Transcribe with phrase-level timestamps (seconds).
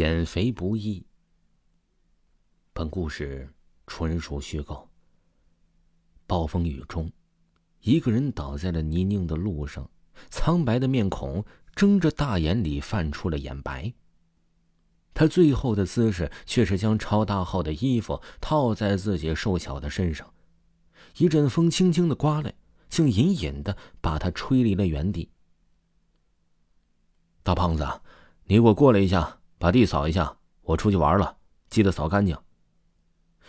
[0.00, 1.04] 减肥不易。
[2.72, 3.52] 本故事
[3.86, 4.88] 纯属虚构。
[6.26, 7.12] 暴风雨中，
[7.82, 9.90] 一个人倒在了泥泞的路上，
[10.30, 11.44] 苍白的面孔
[11.74, 13.92] 睁着大眼里泛出了眼白。
[15.12, 20.32] 他最后的姿势却是将超大号的衣服套在自己瘦小的身上，
[21.18, 22.54] 一阵风轻轻的刮来，
[22.88, 25.30] 竟隐隐的把他吹离了原地。
[27.42, 27.86] 大胖子，
[28.44, 29.36] 你给我过来一下。
[29.60, 31.36] 把地扫一下，我出去玩了，
[31.68, 32.34] 记得扫干净。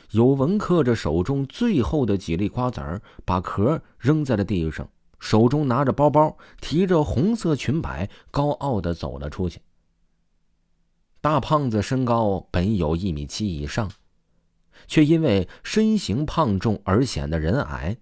[0.10, 9.62] 有文刻着手中最后的几粒瓜子儿，把壳扔在了地上，手中拿着包包，提着红色裙摆，高傲的走了出去。
[11.22, 13.90] 大胖子身高本有一米七以上，
[14.88, 17.96] 却因为身形胖重而显得人矮。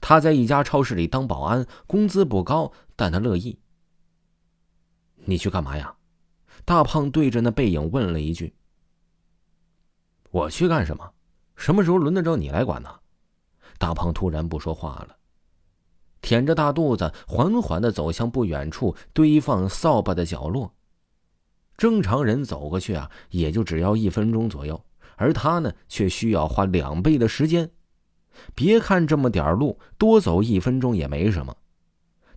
[0.00, 3.60] 他在一家超市里当保安，工资不高，但他乐意。
[5.26, 5.94] 你去干嘛呀？
[6.64, 8.54] 大胖对着那背影问了一句
[10.30, 11.12] ：“我去干什么？
[11.56, 12.88] 什么时候轮得着你来管呢？”
[13.78, 15.16] 大胖突然不说话了，
[16.22, 20.72] 舔着大肚子，缓缓的走向不远处堆放扫把的角落。
[21.76, 24.84] 正常人走过去啊，也就只要一分钟左右，
[25.16, 27.68] 而他呢，却需要花两倍的时间。
[28.54, 31.56] 别看这么点路，多走一分钟也没什么。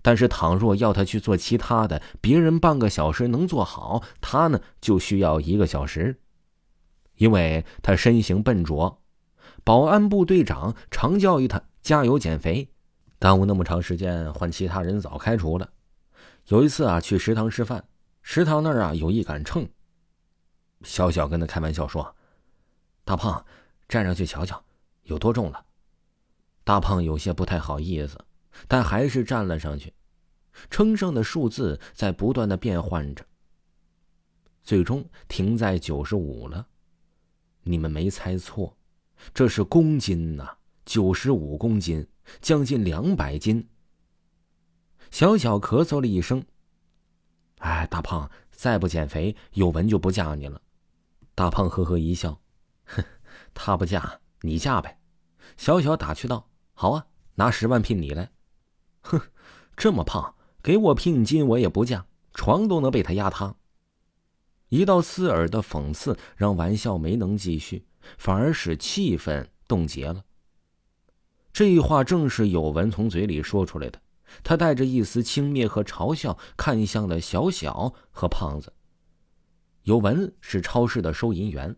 [0.07, 6.21] 但是，倘若要他去做其他的，别人半个小时能做好，他呢就需要一个小时，
[7.17, 9.01] 因为他身形笨拙。
[9.65, 12.69] 保安部队长常教育他加油减肥，
[13.19, 15.69] 耽误那么长时间，换其他人早开除了。
[16.45, 17.83] 有一次啊，去食堂吃饭，
[18.21, 19.67] 食堂那儿啊有一杆秤，
[20.83, 22.15] 小小跟他开玩笑说
[23.03, 23.45] ：“大胖，
[23.89, 24.63] 站上去瞧瞧，
[25.03, 25.65] 有多重了。”
[26.63, 28.17] 大胖有些不太好意思，
[28.67, 29.93] 但还是站了上去。
[30.71, 33.23] 称上的数字在不断的变换着，
[34.63, 36.67] 最终停在九十五了。
[37.61, 38.75] 你们没猜错，
[39.33, 42.07] 这是公斤呐，九十五公斤，
[42.41, 43.69] 将近两百斤。
[45.11, 46.43] 小小咳嗽了一声。
[47.59, 50.59] 哎，大胖，再不减肥，有文就不嫁你了。
[51.35, 52.41] 大胖呵呵一笑，
[52.85, 53.03] 哼，
[53.53, 54.99] 他不嫁，你嫁呗。
[55.55, 57.05] 小小打趣道：“好啊，
[57.35, 58.31] 拿十万聘你来。”
[59.07, 59.21] 哼，
[59.75, 60.35] 这么胖。
[60.61, 63.55] 给我聘金，我也不嫁，床都能被他压塌。
[64.67, 67.85] 一道刺耳的讽刺让玩笑没能继续，
[68.17, 70.25] 反而使气氛冻结了。
[71.53, 74.01] 这话正是有文从嘴里说出来的，
[74.43, 78.73] 他带着一丝轻蔑和嘲笑，看向了小小和胖子。
[79.83, 81.73] 有文是超市的收银员，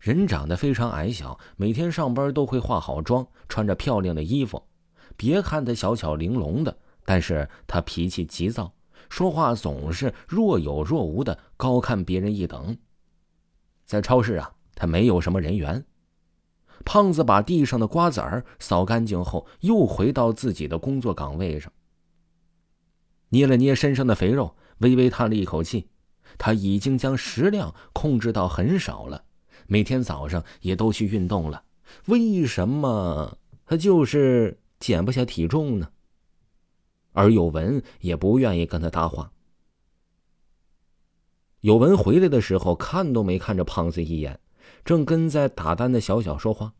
[0.00, 4.62] 人长得非常矮小，每天上班都会化好妆，穿着漂亮的衣服。
[5.20, 6.78] 别看他小巧玲珑的。
[7.04, 8.72] 但是他脾气急躁，
[9.10, 12.78] 说话总是若有若无的，高看别人一等。
[13.84, 15.84] 在超市啊，他没有什么人缘。
[16.84, 21.70] 胖子把地上的瓜子儿扫干净后，又回到自己的工作岗位上，
[23.28, 25.88] 捏了捏身上的肥肉，微微叹了一口气。
[26.38, 29.24] 他已经将食量控制到很少了，
[29.66, 31.64] 每天早上也都去运动了。
[32.06, 35.92] 为什么他就是减不下体重呢？
[37.12, 39.32] 而有文也不愿意跟他搭话。
[41.60, 44.40] 有文回来的时候，看都没看着胖子一眼，
[44.84, 46.72] 正跟在打单的小小说话。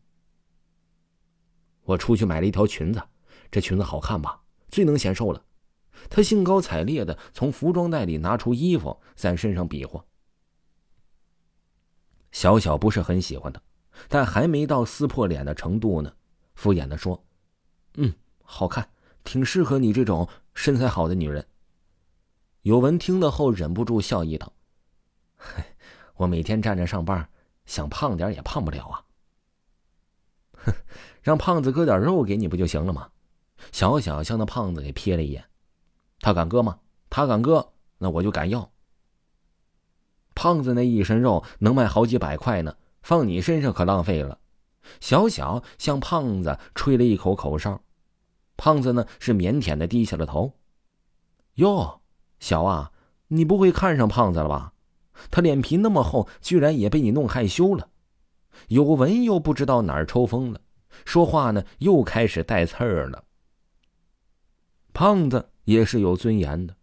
[1.83, 3.03] 我出去买了一条裙子，
[3.51, 4.43] 这裙子好看吧？
[4.69, 5.45] 最能显瘦了。
[6.09, 10.03] 他兴高采烈的从服装袋里拿出衣服，在身上比划。
[12.33, 13.61] 小小不是很喜欢他，
[14.09, 16.15] 但还没到撕破脸的程度呢，
[16.55, 17.23] 敷衍的说
[17.95, 18.89] ：“嗯，好看。”
[19.23, 21.47] 挺适合你这种身材好的女人。
[22.63, 24.55] 有文听了后忍不住笑意道：“，
[26.17, 27.29] 我每天站着上班，
[27.67, 29.05] 想胖点也胖不了啊。”
[30.65, 30.73] 哼，
[31.23, 33.11] 让胖子割点肉给你不就行了吗？
[33.73, 35.45] 小小向那胖子给瞥了一眼，
[36.21, 36.81] 他敢割吗？
[37.11, 38.73] 他敢割，那我就敢要。
[40.35, 44.40] 胖子那一身肉能卖好几百块呢，放你身上可浪费了。
[45.01, 47.81] 小小向胖子吹了一口口哨。
[48.57, 50.53] 胖子呢是腼腆的低下了头。
[51.55, 52.01] 哟，
[52.41, 52.93] 小啊，
[53.29, 54.73] 你不会看上胖子了吧？
[55.31, 57.89] 他脸皮那么厚，居然也被你弄害羞了。
[58.69, 60.61] 有文又不知道哪儿抽风了，
[61.05, 63.25] 说话呢又开始带刺儿了。
[64.93, 66.75] 胖子也是有尊严的，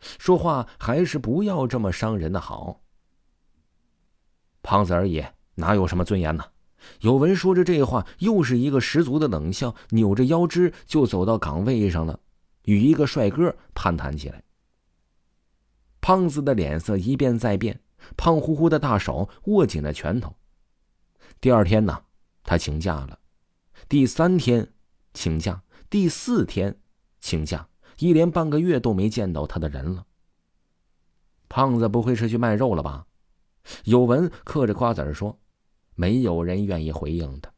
[0.00, 2.80] 说话还是不要这么伤人的好。
[4.62, 6.44] 胖子而已，哪有什么尊严呢？
[7.00, 12.20] 有文说着这话，又是一个十足的冷笑，扭着腰肢就走到岗位上了，
[12.64, 14.42] 与一个帅哥攀谈起来。
[16.00, 17.80] 胖子的脸色一变再变，
[18.16, 20.34] 胖乎乎的大手握紧了拳头。
[21.40, 22.02] 第二天呢，
[22.44, 23.18] 他请假了；
[23.88, 24.72] 第三天
[25.12, 26.80] 请假，第四天
[27.20, 30.06] 请假，一连半个月都没见到他的人了。
[31.48, 33.06] 胖子不会是去卖肉了吧？
[33.84, 35.38] 有文嗑着瓜子说
[35.98, 37.50] ：“没有人愿意回应他，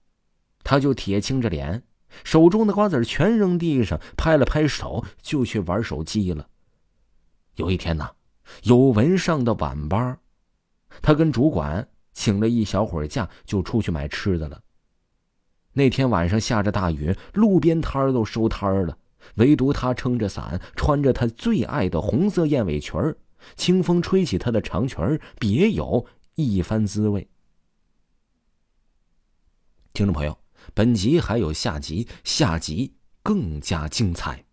[0.65, 1.83] 他就铁青着脸，
[2.25, 6.49] 手中的瓜子全扔地上，拍了拍手就去玩手机了。”
[7.57, 8.09] 有一天呢，
[8.63, 10.19] 有文上的晚班，
[11.03, 14.59] 他跟主管请了一小会儿假，就出去买吃的了。
[15.75, 18.97] 那天晚上下着大雨，路边摊都收摊了，
[19.35, 23.19] 唯独他撑着伞，穿着他最爱的红色燕尾裙儿。
[23.55, 27.30] 清风吹起他的长裙别有一番滋味。
[29.93, 30.39] 听众朋友，
[30.73, 34.45] 本集还有下集，下集更加精彩。